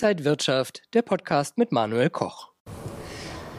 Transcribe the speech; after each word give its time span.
Inside 0.00 0.24
Wirtschaft, 0.24 0.82
der 0.94 1.02
Podcast 1.02 1.58
mit 1.58 1.72
Manuel 1.72 2.08
Koch. 2.08 2.52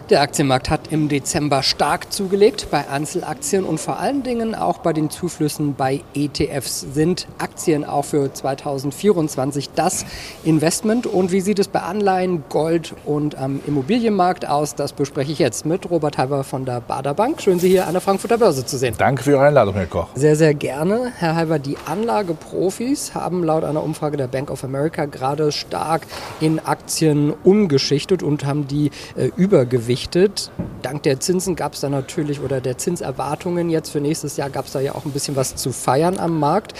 Der 0.10 0.22
Aktienmarkt 0.22 0.72
hat 0.72 0.92
im 0.92 1.08
Dezember 1.08 1.62
stark 1.62 2.12
zugelegt 2.12 2.70
bei 2.72 2.90
Einzelaktien 2.90 3.64
und 3.64 3.80
vor 3.80 4.00
allen 4.00 4.24
Dingen 4.24 4.56
auch 4.56 4.80
bei 4.80 4.92
den 4.92 5.12
Zuflüssen 5.12 5.76
bei 5.76 6.02
ETFs. 6.16 6.80
Sind 6.80 7.28
Aktien 7.38 7.86
auch 7.86 8.06
für 8.06 8.34
2024 8.34 9.70
das 9.76 10.08
Investment? 10.44 11.06
Und 11.06 11.32
wie 11.32 11.42
sieht 11.42 11.60
es 11.60 11.68
bei 11.68 11.82
Anleihen, 11.82 12.44
Gold 12.50 12.96
und 13.06 13.38
am 13.38 13.60
Immobilienmarkt 13.68 14.48
aus? 14.48 14.74
Das 14.74 14.94
bespreche 14.94 15.32
ich 15.32 15.38
jetzt 15.38 15.68
mit 15.68 15.88
Robert 15.92 16.18
Halber 16.18 16.44
von 16.44 16.66
der 16.66 16.82
Bader 16.82 17.14
Bank. 17.14 17.40
Schön, 17.44 17.60
Sie 17.60 17.70
hier 17.70 17.86
an 17.86 17.94
der 17.94 18.02
Frankfurter 18.02 18.40
Börse 18.40 18.66
zu 18.66 18.80
sehen. 18.80 18.96
Danke 18.98 19.22
für 19.22 19.32
Ihre 19.34 19.44
Einladung, 19.44 19.76
Herr 19.76 19.86
Koch. 19.86 20.08
Sehr, 20.16 20.36
sehr 20.36 20.56
gerne. 20.56 21.12
Herr 21.20 21.36
Halber, 21.36 21.60
die 21.60 21.78
Anlageprofis 21.86 23.14
haben 23.14 23.44
laut 23.44 23.64
einer 23.64 23.84
Umfrage 23.84 24.18
der 24.18 24.28
Bank 24.28 24.50
of 24.50 24.64
America 24.64 25.06
gerade 25.06 25.52
stark 25.52 26.02
in 26.42 26.58
Aktien 26.58 27.32
umgeschichtet 27.44 28.24
und 28.24 28.44
haben 28.44 28.68
die 28.68 28.90
äh, 29.16 29.30
Übergewicht 29.36 29.99
verpflichtet. 30.00 30.52
Dank 30.82 31.04
der 31.04 31.20
Zinsen 31.20 31.56
gab 31.56 31.74
es 31.74 31.82
da 31.82 31.90
natürlich 31.90 32.40
oder 32.40 32.62
der 32.62 32.78
Zinserwartungen 32.78 33.70
jetzt 33.70 33.90
für 33.90 34.00
nächstes 34.00 34.38
Jahr 34.38 34.50
gab 34.50 34.66
es 34.66 34.72
da 34.72 34.80
ja 34.80 34.96
auch 34.96 35.06
ein 35.06 35.12
bisschen 35.12 35.36
was 35.36 35.56
zu 35.56 35.72
feiern 35.72 36.18
am 36.20 36.40
Markt. 36.40 36.74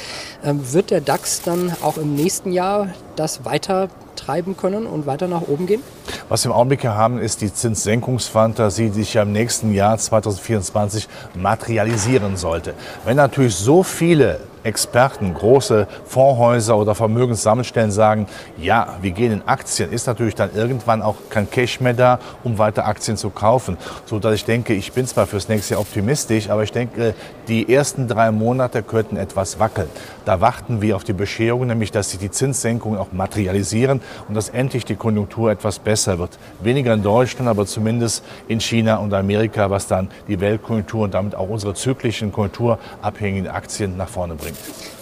Ähm, 0.44 0.72
wird 0.72 0.90
der 0.90 1.02
DAX 1.02 1.42
dann 1.42 1.74
auch 1.82 1.98
im 1.98 2.16
nächsten 2.16 2.54
Jahr 2.54 2.88
das 3.18 3.44
weiter 3.44 3.90
treiben 4.16 4.56
können 4.56 4.86
und 4.86 5.06
weiter 5.06 5.28
nach 5.28 5.42
oben 5.42 5.68
gehen? 5.68 5.82
Was 6.30 6.46
wir 6.46 6.52
im 6.52 6.56
Augenblick 6.56 6.86
haben, 6.86 7.20
ist 7.20 7.42
die 7.42 7.54
Zinssenkungsfantasie, 7.54 8.90
die 8.90 9.04
sich 9.04 9.14
ja 9.14 9.24
im 9.24 9.34
nächsten 9.34 9.74
Jahr 9.74 9.98
2024 9.98 11.08
materialisieren 11.36 12.38
sollte. 12.38 12.74
Wenn 13.06 13.18
natürlich 13.18 13.56
so 13.56 13.84
viele 13.84 14.40
Experten, 14.64 15.34
große 15.34 15.88
Fondshäuser 16.06 16.78
oder 16.78 16.96
Vermögenssammelstellen 16.96 17.92
sagen, 17.92 18.28
ja, 18.58 18.98
wir 19.02 19.12
gehen 19.12 19.32
in 19.32 19.48
Aktien, 19.48 19.92
ist 19.92 20.08
natürlich 20.08 20.36
dann 20.36 20.54
irgendwann 20.54 21.02
auch 21.02 21.16
kein 21.30 21.50
Cash 21.50 21.80
mehr 21.80 21.94
da, 21.94 22.20
um 22.44 22.58
weiter 22.58 22.86
Aktien 22.86 23.18
zu 23.18 23.30
kaufen. 23.30 23.78
So 24.06 24.20
dass 24.20 24.34
ich 24.34 24.46
denke, 24.46 24.74
ich 24.74 24.92
bin 24.92 25.08
zwar 25.08 25.28
fürs 25.28 25.50
nächste 25.50 25.74
Jahr 25.74 25.82
optimistisch, 25.82 26.50
aber 26.50 26.64
ich 26.64 26.72
denke, 26.72 27.14
die 27.48 27.74
ersten 27.74 28.08
drei 28.08 28.32
Monate 28.32 28.84
könnten 28.84 29.18
etwas 29.18 29.60
wackeln. 29.60 29.90
Da 30.26 30.42
warten 30.42 30.82
wir 30.82 30.96
auf 30.96 31.04
die 31.04 31.14
Bescherung, 31.14 31.68
nämlich 31.68 31.92
dass 31.92 32.12
sich 32.12 32.20
die 32.20 32.32
Zinssenkungen 32.32 33.00
auch 33.00 33.12
materialisieren 33.12 34.02
und 34.28 34.36
dass 34.36 34.50
endlich 34.50 34.86
die 34.86 34.96
Konjunktur 34.96 35.52
etwas 35.52 35.80
besser 35.80 36.20
wird. 36.20 36.38
Weniger 36.62 36.94
in 36.94 37.04
Deutschland, 37.04 37.50
aber 37.50 37.66
zumindest 37.66 38.24
in 38.48 38.60
China 38.60 38.98
und 38.98 39.14
Amerika, 39.14 39.70
was 39.70 39.88
dann 39.88 40.10
die 40.28 40.40
Weltkonjunktur 40.40 41.06
und 41.06 41.14
damit 41.14 41.36
auch 41.36 41.50
unsere 41.50 41.74
zyklischen 41.74 42.32
konjunkturabhängigen 42.32 43.48
Aktien 43.48 43.98
nach 43.98 44.10
vorne 44.10 44.36
bringt. 44.36 44.49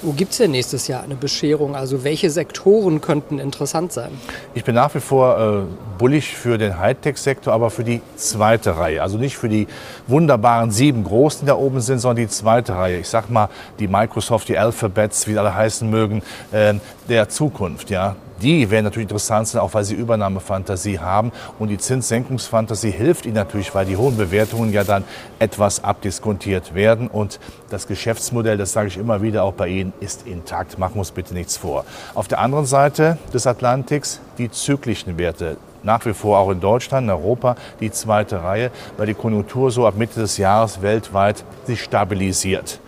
Wo 0.04 0.12
gibt 0.12 0.32
es 0.32 0.38
denn 0.38 0.52
nächstes 0.52 0.88
Jahr 0.88 1.04
eine 1.04 1.16
Bescherung? 1.16 1.76
Also 1.76 2.04
welche 2.04 2.30
Sektoren 2.30 3.02
könnten 3.02 3.40
interessant 3.40 3.92
sein? 3.92 4.12
Ich 4.54 4.64
bin 4.64 4.76
nach 4.76 4.94
wie 4.94 5.00
vor 5.00 5.40
äh, 5.40 5.98
bullig 5.98 6.36
für 6.36 6.60
den 6.60 6.78
Hightech-Sektor, 6.78 7.52
aber 7.52 7.72
für 7.72 7.84
die 7.84 8.02
zweite 8.16 8.78
Reihe. 8.78 9.02
Also 9.02 9.18
nicht 9.18 9.38
für 9.38 9.50
die 9.50 9.68
wunderbaren 10.06 10.70
sieben 10.70 11.04
Großen, 11.04 11.42
die 11.42 11.48
da 11.48 11.56
oben 11.56 11.82
sind, 11.82 12.00
sondern 12.00 12.28
die 12.28 12.30
zweite 12.30 12.76
Reihe. 12.76 13.00
Ich 13.00 13.10
sag 13.10 13.30
mal 13.32 13.50
die 13.80 13.88
Microsoft, 13.88 14.50
die 14.50 14.58
Alphabets, 14.58 15.28
wie 15.28 15.38
alle 15.38 15.56
heißen 15.56 15.90
mögen, 15.90 16.22
äh, 16.52 16.76
der 17.10 17.30
Zukunft. 17.30 17.90
Ja, 17.90 18.16
die 18.42 18.70
werden 18.70 18.86
natürlich 18.86 19.06
interessant 19.06 19.48
sein, 19.48 19.62
auch 19.62 19.74
weil 19.74 19.84
sie 19.84 19.96
Übernahmefantasie 19.96 21.00
haben. 21.00 21.32
Und 21.60 21.70
die 21.70 21.78
Zinssenkungsfantasie 21.78 22.92
hilft 22.92 23.26
ihnen 23.26 23.36
natürlich, 23.36 23.74
weil 23.74 23.86
die 23.86 23.98
hohen 23.98 24.18
Bewertungen 24.18 24.72
ja 24.72 24.84
dann 24.84 25.04
etwas 25.40 25.84
abdiskontiert 25.84 26.76
werden. 26.76 27.08
Und 27.08 27.40
das 27.70 27.88
Geschäftsmodell, 27.88 28.58
das 28.58 28.72
sage 28.74 28.88
ich 28.88 28.98
immer 28.98 29.22
wieder 29.22 29.44
auch 29.44 29.54
bei 29.54 29.68
Ihnen, 29.68 29.94
ist 30.00 30.28
intakt. 30.28 30.78
Machen 30.80 30.96
wir 30.96 31.00
uns 31.00 31.12
bitte 31.12 31.34
nichts 31.34 31.58
vor. 31.58 31.86
Auf 32.14 32.28
der 32.28 32.40
anderen 32.40 32.66
Seite 32.66 33.18
des 33.34 33.48
Atlantiks 33.48 34.20
die 34.38 34.52
zyklischen 34.52 35.18
Werte 35.18 35.58
nach 35.84 36.06
wie 36.06 36.14
vor 36.14 36.40
auch 36.40 36.50
in 36.52 36.60
Deutschland, 36.60 37.06
in 37.06 37.12
Europa 37.12 37.56
die 37.80 37.92
zweite 37.92 38.44
Reihe, 38.44 38.72
weil 38.98 39.08
die 39.08 39.14
Konjunktur 39.14 39.72
so 39.72 39.88
ab 39.88 39.96
Mitte 39.96 40.20
des 40.20 40.38
Jahres 40.38 40.82
weltweit 40.82 41.44
sich 41.66 41.82
stabilisiert. 41.82 42.80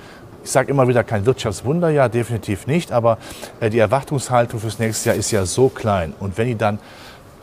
Ich 0.44 0.52
sage 0.52 0.72
immer 0.72 0.88
wieder 0.88 1.04
kein 1.04 1.26
Wirtschaftswunderjahr, 1.26 2.10
definitiv 2.10 2.68
nicht, 2.68 2.92
aber 2.92 3.18
äh, 3.60 3.70
die 3.70 3.80
Erwartungshaltung 3.80 4.60
fürs 4.60 4.80
nächste 4.80 5.10
Jahr 5.10 5.18
ist 5.18 5.32
ja 5.32 5.46
so 5.46 5.70
klein. 5.70 6.14
Und 6.20 6.38
wenn 6.38 6.48
die 6.48 6.56
dann 6.56 6.80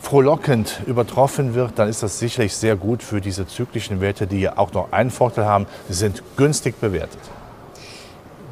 frohlockend 0.00 0.82
übertroffen 0.86 1.54
wird, 1.54 1.78
dann 1.78 1.88
ist 1.88 2.02
das 2.02 2.18
sicherlich 2.18 2.54
sehr 2.56 2.76
gut 2.76 3.02
für 3.02 3.20
diese 3.20 3.46
zyklischen 3.46 4.00
Werte, 4.00 4.26
die 4.26 4.40
ja 4.40 4.56
auch 4.56 4.72
noch 4.72 4.92
einen 4.92 5.10
Vorteil 5.10 5.46
haben, 5.46 5.66
sie 5.88 5.94
sind 5.94 6.22
günstig 6.36 6.80
bewertet. 6.80 7.18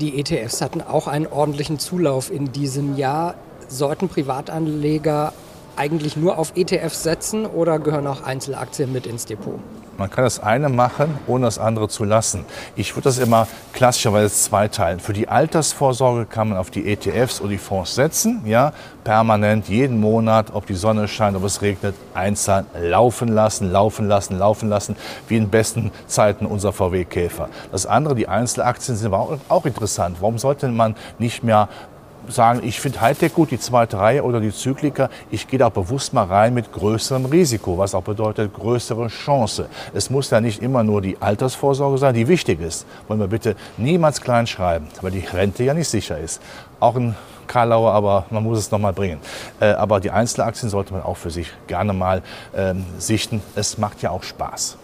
Die 0.01 0.19
ETFs 0.19 0.61
hatten 0.61 0.83
auch 0.83 1.07
einen 1.07 1.27
ordentlichen 1.27 1.79
Zulauf 1.79 2.33
in 2.33 2.51
diesem 2.51 2.97
Jahr. 2.97 3.37
Sollten 3.69 4.09
Privatanleger 4.09 5.33
eigentlich 5.77 6.17
nur 6.17 6.39
auf 6.39 6.53
ETFs 6.57 7.05
setzen 7.05 7.47
oder 7.47 7.79
gehören 7.79 8.07
auch 8.09 8.23
Einzelaktien 8.23 8.93
mit 8.93 9.07
ins 9.07 9.25
Depot? 9.25 9.61
Man 9.97 10.11
kann 10.11 10.25
das 10.25 10.41
eine 10.41 10.69
machen, 10.69 11.19
ohne 11.27 11.45
das 11.45 11.59
andere 11.59 11.89
zu 11.89 12.05
lassen. 12.05 12.45
Ich 12.77 12.95
würde 12.97 13.05
das 13.05 13.19
immer 13.19 13.47
klassischerweise 13.73 14.35
zweiteilen. 14.35 15.01
Für 15.01 15.13
die 15.13 15.29
Altersvorsorge 15.29 16.27
kann 16.27 16.49
man 16.49 16.59
auf 16.59 16.71
die 16.71 16.91
ETFs 16.91 17.41
oder 17.41 17.51
die 17.51 17.59
Fonds 17.59 17.95
setzen, 17.95 18.43
ja, 18.45 18.73
permanent, 19.05 19.69
jeden 19.69 20.01
Monat, 20.01 20.53
ob 20.53 20.67
die 20.67 20.75
Sonne 20.75 21.07
scheint, 21.09 21.37
ob 21.37 21.45
es 21.45 21.63
regnet, 21.63 21.95
einzahlen, 22.15 22.67
laufen 22.81 23.29
lassen, 23.29 23.71
laufen 23.71 24.09
lassen, 24.09 24.39
laufen 24.39 24.69
lassen, 24.69 24.97
wie 25.29 25.37
in 25.37 25.51
besten 25.51 25.93
Zeiten 26.07 26.47
unser 26.47 26.73
VW-Käfer. 26.73 27.49
Das 27.71 27.87
andere, 27.87 28.15
die 28.15 28.29
Einzelaktien 28.29 28.97
sind 28.97 29.13
auch 29.13 29.65
interessant. 29.65 30.17
Warum 30.21 30.39
sollte 30.39 30.69
man 30.69 30.97
nicht 31.19 31.45
mehr 31.45 31.69
sagen, 32.29 32.61
ich 32.63 32.81
finde 32.81 33.01
Hightech 33.01 33.35
gut, 33.35 33.51
die 33.51 33.59
zweite 33.59 33.99
Reihe 33.99 34.23
oder 34.23 34.41
die 34.41 34.53
Zykliker. 34.53 35.11
Ich 35.31 35.49
gehe 35.49 35.59
da 35.59 35.69
bewusst 35.69 36.13
mal 36.13 36.25
rein 36.25 36.55
mit 36.55 36.73
größerem 36.73 37.27
Risiko, 37.27 37.79
was 37.79 37.95
auch 37.95 38.03
bedeutet 38.03 38.55
größere 38.55 39.09
Chance. 39.09 39.69
Es 39.93 40.11
muss 40.11 40.31
ja 40.31 40.41
nicht 40.41 40.63
immer 40.63 40.83
nur 40.83 41.03
die 41.03 41.17
Altersvorsorge 41.21 41.99
sein, 41.99 42.15
die 42.15 42.29
wichtig 42.29 42.61
ist. 42.61 42.87
Wollen 43.09 43.21
wir 43.21 43.29
bitte 43.29 43.57
niemals 43.77 44.21
klein 44.21 44.47
schreiben, 44.47 44.89
weil 45.01 45.11
die 45.11 45.25
Rente 45.25 45.65
ja 45.65 45.75
nicht 45.75 45.89
sicher 45.89 46.19
ist. 46.19 46.41
Auch 46.81 46.97
ein 46.97 47.15
Karlauer, 47.47 47.93
aber 47.93 48.27
man 48.31 48.43
muss 48.43 48.59
es 48.59 48.71
noch 48.71 48.79
mal 48.79 48.93
bringen. 48.93 49.21
Äh, 49.61 49.73
aber 49.73 50.01
die 50.01 50.11
Einzelaktien 50.11 50.71
sollte 50.71 50.93
man 50.93 51.03
auch 51.03 51.17
für 51.17 51.31
sich 51.31 51.53
gerne 51.67 51.93
mal 51.93 52.23
ähm, 52.57 52.85
sichten. 52.99 53.43
Es 53.55 53.79
macht 53.79 54.03
ja 54.03 54.11
auch 54.11 54.23
Spaß 54.23 54.79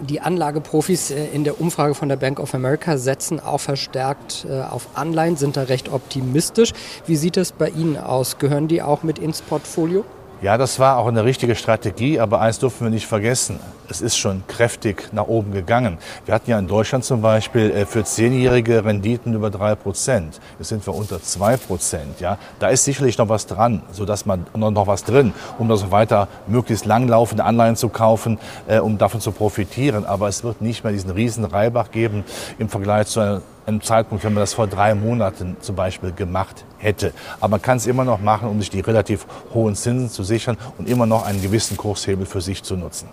die 0.00 0.20
Anlageprofis 0.20 1.10
äh, 1.10 1.26
in 1.32 1.44
der 1.44 1.60
Umfrage 1.60 1.94
von 1.94 2.08
der 2.08 2.16
Bank 2.16 2.40
of 2.40 2.54
America 2.54 2.98
setzen 2.98 3.40
auch 3.40 3.60
verstärkt 3.60 4.46
äh, 4.48 4.60
auf 4.60 4.88
Anleihen, 4.94 5.36
sind 5.36 5.56
da 5.56 5.62
recht 5.62 5.90
optimistisch. 5.90 6.72
Wie 7.06 7.16
sieht 7.16 7.36
es 7.36 7.52
bei 7.52 7.68
Ihnen 7.70 7.96
aus? 7.96 8.38
Gehören 8.38 8.68
die 8.68 8.82
auch 8.82 9.02
mit 9.02 9.18
ins 9.18 9.42
Portfolio? 9.42 10.04
Ja, 10.40 10.56
das 10.56 10.78
war 10.78 10.98
auch 10.98 11.08
eine 11.08 11.24
richtige 11.24 11.56
Strategie, 11.56 12.20
aber 12.20 12.40
eins 12.40 12.58
dürfen 12.58 12.84
wir 12.86 12.90
nicht 12.90 13.06
vergessen. 13.06 13.58
Es 13.90 14.02
ist 14.02 14.18
schon 14.18 14.42
kräftig 14.46 15.08
nach 15.12 15.28
oben 15.28 15.52
gegangen. 15.52 15.96
Wir 16.26 16.34
hatten 16.34 16.50
ja 16.50 16.58
in 16.58 16.68
Deutschland 16.68 17.04
zum 17.04 17.22
Beispiel 17.22 17.70
äh, 17.70 17.86
für 17.86 18.04
zehnjährige 18.04 18.84
Renditen 18.84 19.32
über 19.32 19.48
drei 19.48 19.74
Prozent. 19.76 20.40
Jetzt 20.58 20.68
sind 20.68 20.86
wir 20.86 20.94
unter 20.94 21.22
zwei 21.22 21.56
Prozent. 21.56 22.20
Ja, 22.20 22.36
da 22.58 22.68
ist 22.68 22.84
sicherlich 22.84 23.16
noch 23.16 23.30
was 23.30 23.46
dran, 23.46 23.80
so 23.90 24.04
dass 24.04 24.26
man 24.26 24.46
noch 24.54 24.86
was 24.86 25.04
drin, 25.04 25.32
um 25.58 25.70
das 25.70 25.90
weiter 25.90 26.28
möglichst 26.46 26.84
langlaufende 26.84 27.44
Anleihen 27.44 27.76
zu 27.76 27.88
kaufen, 27.88 28.38
äh, 28.66 28.78
um 28.78 28.98
davon 28.98 29.22
zu 29.22 29.32
profitieren. 29.32 30.04
Aber 30.04 30.28
es 30.28 30.44
wird 30.44 30.60
nicht 30.60 30.84
mehr 30.84 30.92
diesen 30.92 31.10
riesen 31.10 31.46
Reibach 31.46 31.90
geben 31.90 32.24
im 32.58 32.68
Vergleich 32.68 33.06
zu 33.06 33.40
einem 33.64 33.80
Zeitpunkt, 33.80 34.22
wenn 34.22 34.34
man 34.34 34.42
das 34.42 34.52
vor 34.52 34.66
drei 34.66 34.94
Monaten 34.94 35.56
zum 35.62 35.76
Beispiel 35.76 36.12
gemacht 36.12 36.66
hätte. 36.76 37.14
Aber 37.40 37.52
man 37.52 37.62
kann 37.62 37.78
es 37.78 37.86
immer 37.86 38.04
noch 38.04 38.20
machen, 38.20 38.50
um 38.50 38.60
sich 38.60 38.68
die 38.68 38.80
relativ 38.80 39.26
hohen 39.54 39.74
Zinsen 39.74 40.10
zu 40.10 40.24
sichern 40.24 40.58
und 40.76 40.90
immer 40.90 41.06
noch 41.06 41.24
einen 41.24 41.40
gewissen 41.40 41.78
Kurshebel 41.78 42.26
für 42.26 42.42
sich 42.42 42.62
zu 42.62 42.76
nutzen. 42.76 43.08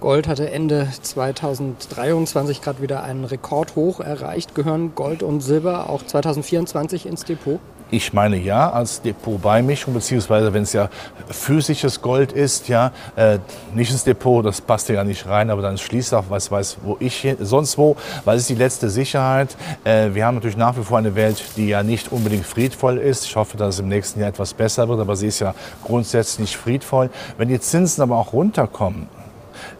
Gold 0.00 0.28
hatte 0.28 0.50
Ende 0.50 0.88
2023 1.02 2.62
gerade 2.62 2.80
wieder 2.80 3.02
einen 3.02 3.26
Rekordhoch 3.26 4.00
erreicht. 4.00 4.54
Gehören 4.54 4.94
Gold 4.94 5.22
und 5.22 5.42
Silber 5.42 5.90
auch 5.90 6.02
2024 6.02 7.04
ins 7.04 7.26
Depot? 7.26 7.60
Ich 7.90 8.14
meine 8.14 8.38
ja, 8.38 8.70
als 8.70 9.02
Depotbeimischung, 9.02 9.92
beziehungsweise 9.92 10.54
wenn 10.54 10.62
es 10.62 10.72
ja 10.72 10.88
physisches 11.28 12.00
Gold 12.00 12.32
ist, 12.32 12.68
ja, 12.68 12.92
äh, 13.16 13.40
nicht 13.74 13.90
ins 13.90 14.04
Depot, 14.04 14.42
das 14.42 14.62
passt 14.62 14.88
ja 14.88 15.04
nicht 15.04 15.26
rein, 15.26 15.50
aber 15.50 15.60
dann 15.60 15.76
schließt 15.76 16.14
auch, 16.14 16.24
was 16.30 16.50
weiß, 16.50 16.78
wo 16.82 16.96
ich 17.00 17.16
hin, 17.16 17.36
sonst 17.40 17.76
wo, 17.76 17.96
weil 18.24 18.36
es 18.36 18.42
ist 18.42 18.50
die 18.50 18.54
letzte 18.54 18.88
Sicherheit. 18.88 19.54
Äh, 19.84 20.14
wir 20.14 20.24
haben 20.24 20.36
natürlich 20.36 20.56
nach 20.56 20.78
wie 20.78 20.82
vor 20.82 20.96
eine 20.96 21.14
Welt, 21.14 21.42
die 21.56 21.68
ja 21.68 21.82
nicht 21.82 22.10
unbedingt 22.10 22.46
friedvoll 22.46 22.96
ist. 22.96 23.26
Ich 23.26 23.36
hoffe, 23.36 23.58
dass 23.58 23.74
es 23.74 23.80
im 23.80 23.88
nächsten 23.88 24.20
Jahr 24.20 24.30
etwas 24.30 24.54
besser 24.54 24.88
wird, 24.88 25.00
aber 25.00 25.14
sie 25.16 25.26
ist 25.26 25.40
ja 25.40 25.54
grundsätzlich 25.84 26.38
nicht 26.38 26.56
friedvoll. 26.56 27.10
Wenn 27.36 27.48
die 27.48 27.60
Zinsen 27.60 28.02
aber 28.02 28.16
auch 28.16 28.32
runterkommen, 28.32 29.08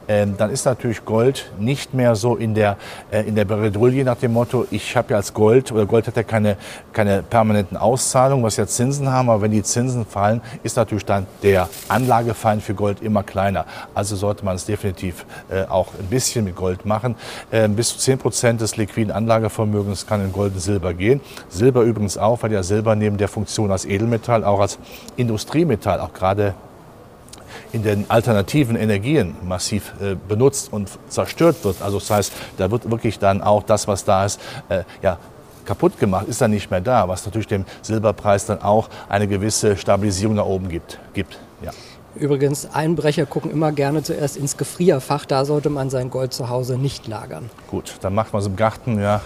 ähm, 0.09 0.37
dann 0.37 0.51
ist 0.51 0.65
natürlich 0.65 1.05
Gold 1.05 1.53
nicht 1.59 1.95
mehr 1.95 2.17
so 2.17 2.37
in 2.37 2.55
der, 2.55 2.77
äh, 3.11 3.23
in 3.23 3.35
der 3.35 3.45
Bredouille 3.45 4.05
nach 4.05 4.17
dem 4.17 4.33
Motto, 4.33 4.67
ich 4.71 4.97
habe 4.97 5.13
ja 5.13 5.17
als 5.19 5.33
Gold, 5.33 5.71
oder 5.71 5.87
Gold 5.87 6.07
hat 6.07 6.17
ja 6.17 6.23
keine, 6.23 6.57
keine 6.93 7.23
permanenten 7.23 7.77
Auszahlungen, 7.77 8.45
was 8.45 8.57
ja 8.57 8.67
Zinsen 8.67 9.11
haben, 9.11 9.31
aber 9.31 9.43
wenn 9.43 9.53
die 9.53 9.63
Zinsen 9.63 10.05
fallen, 10.05 10.41
ist 10.63 10.77
natürlich 10.77 11.05
dann 11.05 11.27
der 11.43 11.69
Anlagefeind 11.89 12.63
für 12.63 12.75
Gold 12.75 13.03
immer 13.03 13.23
kleiner. 13.23 13.67
Also 13.95 14.17
sollte 14.17 14.45
man 14.45 14.57
es 14.57 14.65
definitiv 14.65 15.25
äh, 15.49 15.65
auch 15.65 15.89
ein 15.99 16.07
bisschen 16.07 16.45
mit 16.45 16.57
Gold 16.57 16.87
machen. 16.87 17.15
Äh, 17.51 17.69
bis 17.69 17.91
zu 17.91 17.99
10 17.99 18.19
Prozent 18.19 18.61
des 18.61 18.77
liquiden 18.77 19.13
Anlagevermögens 19.13 20.07
kann 20.07 20.25
in 20.25 20.33
Gold 20.33 20.55
und 20.55 20.61
Silber 20.61 20.95
gehen. 20.95 21.21
Silber 21.49 21.83
übrigens 21.83 22.19
auch, 22.19 22.43
weil 22.43 22.53
ja 22.53 22.63
Silber 22.63 22.97
neben 22.97 23.17
der 23.17 23.29
Funktion 23.29 23.71
als 23.71 23.85
Edelmetall 23.85 24.45
auch 24.45 24.61
als 24.61 24.79
Industriemetall, 25.17 26.01
auch 26.01 26.13
gerade 26.13 26.55
in 27.73 27.83
den 27.83 28.07
alternativen 28.09 28.77
Energien 28.77 29.37
massiv 29.45 29.95
äh, 30.01 30.17
benutzt 30.29 30.73
und 30.73 30.89
zerstört 31.09 31.65
wird. 31.65 31.83
Also 31.83 31.99
das 31.99 32.11
heißt, 32.11 32.33
da 32.57 32.71
wird 32.71 32.91
wirklich 32.91 33.19
dann 33.19 33.43
auch 33.43 33.63
das, 33.63 33.89
was 33.89 34.05
da 34.05 34.25
ist, 34.25 34.41
äh, 34.69 34.85
ja, 35.03 35.19
kaputt 35.65 35.99
gemacht, 35.99 36.27
ist 36.27 36.41
dann 36.41 36.51
nicht 36.51 36.71
mehr 36.71 36.81
da, 36.81 37.09
was 37.09 37.25
natürlich 37.27 37.47
dem 37.47 37.65
Silberpreis 37.83 38.47
dann 38.47 38.63
auch 38.63 38.89
eine 39.09 39.29
gewisse 39.29 39.77
Stabilisierung 39.77 40.35
nach 40.37 40.47
oben 40.47 40.69
gibt. 40.69 40.99
gibt 41.15 41.39
ja. 41.63 41.71
Übrigens, 42.17 42.69
Einbrecher 42.73 43.25
gucken 43.25 43.53
immer 43.53 43.71
gerne 43.71 44.03
zuerst 44.03 44.37
ins 44.37 44.57
Gefrierfach. 44.57 45.25
Da 45.27 45.45
sollte 45.45 45.71
man 45.71 45.91
sein 45.91 46.11
Gold 46.11 46.33
zu 46.33 46.49
Hause 46.49 46.77
nicht 46.77 47.07
lagern. 47.07 47.51
Gut, 47.71 47.95
dann 48.01 48.15
macht 48.15 48.33
man 48.33 48.43
es 48.43 48.49
im 48.49 48.57
Garten. 48.57 49.01
Ja. 49.01 49.21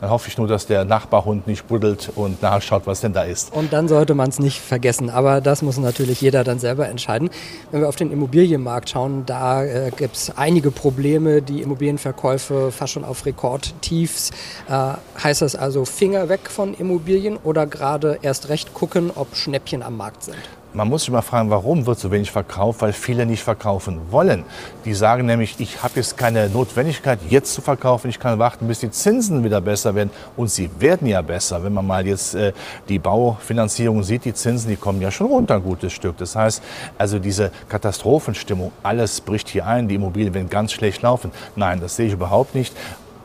Dann 0.00 0.10
hoffe 0.10 0.28
ich 0.28 0.36
nur, 0.36 0.48
dass 0.48 0.66
der 0.66 0.84
Nachbarhund 0.84 1.46
nicht 1.46 1.68
buddelt 1.68 2.10
und 2.16 2.42
nachschaut, 2.42 2.86
was 2.86 3.00
denn 3.00 3.12
da 3.12 3.22
ist. 3.22 3.54
Und 3.54 3.72
dann 3.72 3.86
sollte 3.86 4.14
man 4.14 4.30
es 4.30 4.40
nicht 4.40 4.60
vergessen. 4.60 5.10
Aber 5.10 5.40
das 5.40 5.62
muss 5.62 5.78
natürlich 5.78 6.20
jeder 6.20 6.42
dann 6.42 6.58
selber 6.58 6.88
entscheiden. 6.88 7.30
Wenn 7.70 7.82
wir 7.82 7.88
auf 7.88 7.96
den 7.96 8.10
Immobilienmarkt 8.10 8.90
schauen, 8.90 9.24
da 9.26 9.62
äh, 9.62 9.92
gibt 9.96 10.16
es 10.16 10.36
einige 10.36 10.72
Probleme. 10.72 11.40
Die 11.40 11.62
Immobilienverkäufe 11.62 12.72
fast 12.72 12.94
schon 12.94 13.04
auf 13.04 13.26
Rekordtiefs. 13.26 14.30
Äh, 14.68 14.94
heißt 15.22 15.42
das 15.42 15.54
also 15.54 15.84
Finger 15.84 16.28
weg 16.28 16.50
von 16.50 16.74
Immobilien 16.74 17.36
oder 17.44 17.66
gerade 17.66 18.18
erst 18.22 18.48
recht 18.48 18.74
gucken, 18.74 19.12
ob 19.14 19.36
Schnäppchen 19.36 19.82
am 19.82 19.96
Markt 19.96 20.24
sind? 20.24 20.36
Man 20.76 20.88
muss 20.88 21.02
sich 21.02 21.10
mal 21.12 21.22
fragen, 21.22 21.50
warum 21.50 21.86
wird 21.86 22.00
so 22.00 22.10
wenig 22.10 22.32
verkauft? 22.32 22.82
Weil 22.82 22.92
viele 22.92 23.26
nicht 23.26 23.44
verkaufen 23.44 24.00
wollen. 24.10 24.42
Die 24.84 24.92
sagen 24.92 25.24
nämlich, 25.24 25.54
ich 25.60 25.80
habe 25.84 25.92
jetzt 25.94 26.16
keine 26.16 26.48
Notwendigkeit, 26.48 27.20
jetzt 27.30 27.54
zu 27.54 27.62
verkaufen. 27.62 28.10
Ich 28.10 28.18
kann 28.18 28.40
warten, 28.40 28.66
bis 28.66 28.80
die 28.80 28.90
Zinsen 28.90 29.44
wieder 29.44 29.60
besser 29.60 29.94
werden. 29.94 30.10
Und 30.36 30.50
sie 30.50 30.68
werden 30.80 31.06
ja 31.06 31.22
besser. 31.22 31.62
Wenn 31.62 31.74
man 31.74 31.86
mal 31.86 32.04
jetzt 32.04 32.34
äh, 32.34 32.52
die 32.88 32.98
Baufinanzierung 32.98 34.02
sieht, 34.02 34.24
die 34.24 34.34
Zinsen, 34.34 34.68
die 34.68 34.76
kommen 34.76 35.00
ja 35.00 35.12
schon 35.12 35.28
runter 35.28 35.54
ein 35.54 35.62
gutes 35.62 35.92
Stück. 35.92 36.16
Das 36.16 36.34
heißt, 36.34 36.60
also 36.98 37.20
diese 37.20 37.52
Katastrophenstimmung, 37.68 38.72
alles 38.82 39.20
bricht 39.20 39.50
hier 39.50 39.66
ein, 39.66 39.86
die 39.86 39.94
Immobilien 39.94 40.34
werden 40.34 40.50
ganz 40.50 40.72
schlecht 40.72 41.02
laufen. 41.02 41.30
Nein, 41.54 41.80
das 41.80 41.94
sehe 41.94 42.08
ich 42.08 42.14
überhaupt 42.14 42.56
nicht. 42.56 42.74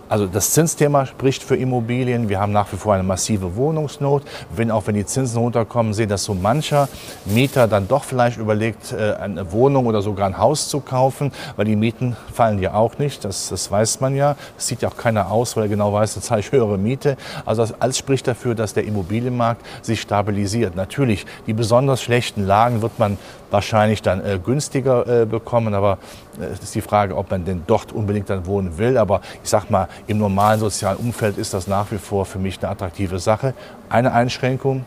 Also 0.09 0.25
das 0.25 0.51
Zinsthema 0.51 1.05
spricht 1.05 1.43
für 1.43 1.55
Immobilien. 1.55 2.29
Wir 2.29 2.39
haben 2.39 2.51
nach 2.51 2.73
wie 2.73 2.77
vor 2.77 2.95
eine 2.95 3.03
massive 3.03 3.55
Wohnungsnot. 3.55 4.23
Wenn 4.55 4.71
auch 4.71 4.87
wenn 4.87 4.95
die 4.95 5.05
Zinsen 5.05 5.37
runterkommen, 5.37 5.93
sehe 5.93 6.07
dass 6.07 6.23
so 6.23 6.33
mancher 6.33 6.89
Mieter 7.25 7.67
dann 7.67 7.87
doch 7.87 8.03
vielleicht 8.03 8.39
überlegt, 8.39 8.91
äh, 8.91 9.13
eine 9.13 9.51
Wohnung 9.51 9.85
oder 9.85 10.01
sogar 10.01 10.25
ein 10.25 10.39
Haus 10.39 10.67
zu 10.67 10.79
kaufen, 10.79 11.31
weil 11.55 11.65
die 11.65 11.75
Mieten 11.75 12.17
fallen 12.33 12.57
ja 12.57 12.73
auch 12.73 12.97
nicht. 12.97 13.23
Das, 13.23 13.49
das 13.49 13.69
weiß 13.69 13.99
man 13.99 14.15
ja. 14.15 14.35
Das 14.55 14.65
sieht 14.65 14.81
ja 14.81 14.89
auch 14.89 14.97
keiner 14.97 15.29
aus, 15.29 15.55
weil 15.55 15.65
er 15.65 15.69
genau 15.69 15.93
weiß, 15.93 16.15
da 16.15 16.21
zahle 16.21 16.39
ich 16.39 16.51
höhere 16.51 16.79
Miete. 16.79 17.15
Also 17.45 17.61
das 17.61 17.79
alles 17.79 17.99
spricht 17.99 18.27
dafür, 18.27 18.55
dass 18.55 18.73
der 18.73 18.85
Immobilienmarkt 18.85 19.63
sich 19.83 20.01
stabilisiert. 20.01 20.75
Natürlich, 20.75 21.27
die 21.45 21.53
besonders 21.53 22.01
schlechten 22.01 22.47
Lagen 22.47 22.81
wird 22.81 22.97
man 22.97 23.19
wahrscheinlich 23.51 24.01
dann 24.01 24.25
äh, 24.25 24.39
günstiger 24.43 25.21
äh, 25.21 25.25
bekommen. 25.25 25.75
Aber 25.75 25.99
es 26.39 26.59
ist 26.59 26.75
die 26.75 26.81
Frage, 26.81 27.15
ob 27.15 27.31
man 27.31 27.45
denn 27.45 27.63
dort 27.67 27.91
unbedingt 27.91 28.29
dann 28.29 28.45
wohnen 28.45 28.77
will. 28.77 28.97
Aber 28.97 29.21
ich 29.43 29.49
sag 29.49 29.69
mal, 29.69 29.87
im 30.07 30.17
normalen 30.17 30.59
sozialen 30.59 30.97
Umfeld 30.97 31.37
ist 31.37 31.53
das 31.53 31.67
nach 31.67 31.91
wie 31.91 31.97
vor 31.97 32.25
für 32.25 32.39
mich 32.39 32.59
eine 32.59 32.69
attraktive 32.69 33.19
Sache. 33.19 33.53
Eine 33.89 34.13
Einschränkung, 34.13 34.85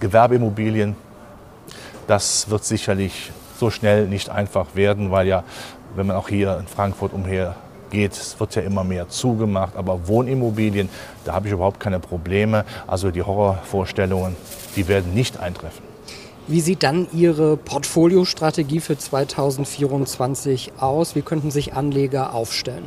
Gewerbeimmobilien, 0.00 0.96
das 2.06 2.50
wird 2.50 2.64
sicherlich 2.64 3.32
so 3.58 3.70
schnell 3.70 4.06
nicht 4.06 4.30
einfach 4.30 4.74
werden, 4.74 5.10
weil 5.10 5.26
ja, 5.26 5.44
wenn 5.94 6.06
man 6.06 6.16
auch 6.16 6.28
hier 6.28 6.58
in 6.58 6.66
Frankfurt 6.66 7.12
umher 7.12 7.54
geht, 7.90 8.12
es 8.12 8.38
wird 8.38 8.54
ja 8.54 8.62
immer 8.62 8.84
mehr 8.84 9.08
zugemacht, 9.08 9.76
aber 9.76 10.08
Wohnimmobilien, 10.08 10.88
da 11.24 11.34
habe 11.34 11.48
ich 11.48 11.52
überhaupt 11.52 11.80
keine 11.80 11.98
Probleme. 11.98 12.64
Also 12.86 13.10
die 13.10 13.22
Horrorvorstellungen, 13.22 14.36
die 14.76 14.88
werden 14.88 15.12
nicht 15.12 15.38
eintreffen. 15.38 15.89
Wie 16.50 16.60
sieht 16.60 16.82
dann 16.82 17.06
Ihre 17.12 17.56
Portfoliostrategie 17.56 18.80
für 18.80 18.98
2024 18.98 20.72
aus? 20.80 21.14
Wie 21.14 21.22
könnten 21.22 21.52
sich 21.52 21.74
Anleger 21.74 22.34
aufstellen? 22.34 22.82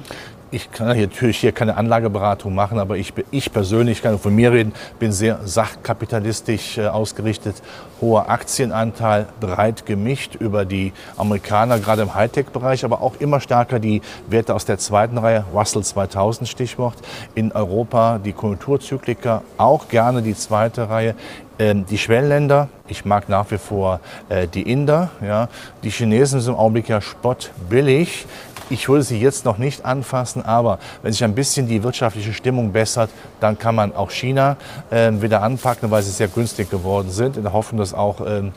Ich 0.54 0.72
kann 0.72 0.88
natürlich 0.88 1.40
hier 1.40 1.52
keine 1.52 1.78
Anlageberatung 1.78 2.54
machen, 2.54 2.78
aber 2.78 2.96
ich, 2.98 3.12
ich 3.32 3.52
persönlich 3.52 4.04
kann 4.04 4.20
von 4.20 4.36
mir 4.36 4.52
reden, 4.52 4.72
bin 5.00 5.12
sehr 5.12 5.40
sachkapitalistisch 5.44 6.78
äh, 6.78 6.86
ausgerichtet, 6.88 7.56
hoher 8.00 8.30
Aktienanteil, 8.30 9.26
breit 9.40 9.88
gemischt 9.88 10.36
über 10.36 10.64
die 10.64 10.94
Amerikaner, 11.18 11.80
gerade 11.80 12.04
im 12.04 12.14
Hightech-Bereich, 12.14 12.86
aber 12.86 13.02
auch 13.02 13.16
immer 13.20 13.40
stärker 13.40 13.80
die 13.80 14.02
Werte 14.28 14.54
aus 14.54 14.66
der 14.66 14.78
zweiten 14.78 15.18
Reihe, 15.18 15.44
Russell 15.54 15.84
2000 15.84 16.48
Stichwort, 16.48 16.98
in 17.34 17.52
Europa 17.52 18.20
die 18.24 18.34
Konjunkturzykliker, 18.34 19.42
auch 19.58 19.88
gerne 19.88 20.22
die 20.22 20.36
zweite 20.36 20.88
Reihe. 20.88 21.16
Ähm, 21.60 21.86
die 21.86 22.00
Schwellenländer, 22.00 22.68
ich 22.88 23.06
mag 23.06 23.30
nach 23.30 23.52
wie 23.52 23.60
vor 23.60 24.00
äh, 24.30 24.48
die 24.48 24.64
Inder. 24.64 25.12
Ja. 25.22 25.50
Die 25.84 25.92
Chinesen 25.92 26.42
sind 26.42 26.54
im 26.54 26.60
Augenblick 26.60 26.90
ja 26.90 27.00
spottbillig. 27.00 28.26
Ich 28.70 28.88
würde 28.88 29.04
sie 29.04 29.20
jetzt 29.20 29.46
noch 29.46 29.58
nicht 29.58 29.86
anfassen, 29.86 30.44
aber 30.44 30.80
wenn 31.02 31.12
sich 31.12 31.24
ein 31.24 31.36
bisschen 31.36 31.68
die 31.68 31.84
wirtschaftliche 31.84 32.34
Stimmung 32.34 32.72
bessert, 32.72 33.10
dann 33.40 33.58
kann 33.58 33.76
man 33.76 33.96
auch 33.96 34.12
China 34.12 34.58
äh, 34.90 35.12
wieder 35.14 35.44
anpacken, 35.44 35.92
weil 35.92 36.02
sie 36.04 36.12
sehr 36.12 36.28
günstig 36.28 36.70
geworden 36.70 37.12
sind, 37.12 37.38
in 37.38 37.44
der 37.44 37.54
Hoffnung, 37.54 37.80
dass 37.80 37.94
auch 37.94 38.22
äh, 38.22 38.52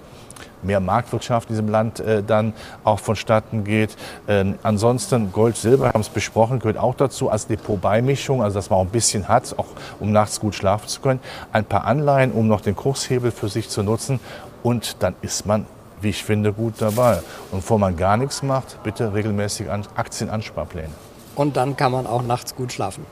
mehr 0.62 0.80
Marktwirtschaft 0.80 1.48
in 1.48 1.54
diesem 1.54 1.68
Land 1.68 2.00
äh, 2.00 2.22
dann 2.22 2.52
auch 2.84 3.00
vonstatten 3.00 3.64
geht. 3.64 3.96
Ähm, 4.28 4.56
ansonsten 4.62 5.32
Gold, 5.32 5.56
Silber, 5.56 5.88
haben 5.88 6.00
es 6.00 6.08
besprochen, 6.08 6.58
gehört 6.58 6.78
auch 6.78 6.94
dazu 6.94 7.30
als 7.30 7.46
Depotbeimischung, 7.46 8.42
also 8.42 8.54
dass 8.54 8.70
man 8.70 8.80
auch 8.80 8.84
ein 8.84 8.90
bisschen 8.90 9.28
hat, 9.28 9.54
auch 9.58 9.66
um 10.00 10.12
nachts 10.12 10.40
gut 10.40 10.54
schlafen 10.54 10.88
zu 10.88 11.00
können. 11.00 11.20
Ein 11.52 11.64
paar 11.64 11.84
Anleihen, 11.84 12.32
um 12.32 12.48
noch 12.48 12.60
den 12.60 12.76
Kurshebel 12.76 13.30
für 13.30 13.48
sich 13.48 13.68
zu 13.68 13.82
nutzen 13.82 14.20
und 14.62 14.96
dann 15.02 15.14
ist 15.22 15.46
man 15.46 15.66
wie 16.00 16.10
ich 16.10 16.24
finde, 16.24 16.52
gut 16.52 16.74
dabei. 16.78 17.18
Und 17.50 17.60
bevor 17.60 17.78
man 17.78 17.96
gar 17.96 18.16
nichts 18.16 18.42
macht, 18.42 18.82
bitte 18.82 19.14
regelmäßig 19.14 19.70
Aktienansparpläne. 19.70 20.90
Und 21.34 21.56
dann 21.56 21.76
kann 21.76 21.92
man 21.92 22.06
auch 22.06 22.22
nachts 22.22 22.54
gut 22.54 22.72
schlafen. 22.72 23.04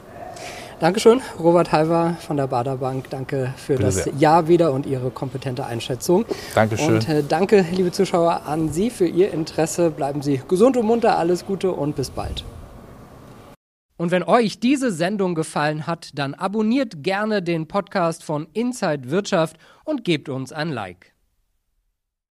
Dankeschön, 0.81 1.23
Robert 1.39 1.71
Halver 1.73 2.17
von 2.21 2.37
der 2.37 2.49
Baderbank. 2.49 3.09
Danke 3.09 3.55
für 3.57 3.75
Bitte 3.75 3.85
das 3.85 3.95
sehr. 4.05 4.13
Jahr 4.19 4.49
wieder 4.49 4.73
und 4.73 4.87
Ihre 4.87 5.11
kompetente 5.11 5.65
Einschätzung. 5.65 6.25
Dankeschön. 6.55 6.95
Und 6.95 7.09
äh, 7.09 7.23
danke, 7.27 7.65
liebe 7.73 7.93
Zuschauer, 7.93 8.43
an 8.47 8.71
Sie 8.71 8.91
für 8.91 9.07
Ihr 9.07 9.33
Interesse. 9.33 9.91
Bleiben 9.91 10.21
Sie 10.21 10.43
gesund 10.49 10.77
und 10.77 10.87
munter, 10.87 11.17
alles 11.17 11.47
Gute 11.47 11.71
und 11.71 11.95
bis 11.97 12.11
bald. 12.11 12.45
Und 13.97 14.11
wenn 14.11 14.25
euch 14.25 14.59
diese 14.59 14.91
Sendung 14.91 15.37
gefallen 15.37 15.87
hat, 15.87 16.11
dann 16.15 16.35
abonniert 16.35 17.05
gerne 17.05 17.41
den 17.43 17.69
Podcast 17.69 18.25
von 18.25 18.49
Inside 18.53 19.11
Wirtschaft 19.11 19.57
und 19.85 20.05
gebt 20.05 20.29
uns 20.29 20.53
ein 20.53 20.71
Like. 20.71 21.14